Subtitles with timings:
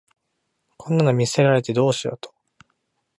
[0.77, 2.33] こんなの見せられてどうしろと